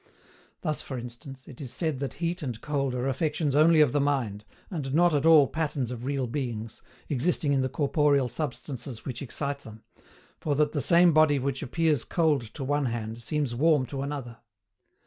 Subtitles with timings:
[0.61, 4.01] Thus, for instance, it is said that heat and cold are affections only of the
[4.01, 9.21] mind, and not at all patterns of real beings, existing in the corporeal substances which
[9.21, 9.83] excite them,
[10.39, 14.37] for that the same body which appears cold to one hand seems warm to another.